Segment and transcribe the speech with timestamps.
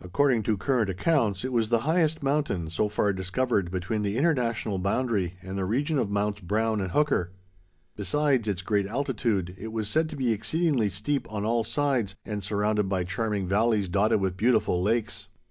[0.00, 4.78] According to current accounts, it was the highest mountain so far discovered between the International
[4.78, 7.32] boundary and the region of Mounts Brown and Hooker.
[7.94, 12.42] Besides its great altitude, it was said to be exceedingly steep on all sides, and
[12.42, 15.28] surrounded by charming valleys dotted with beautiful lakes.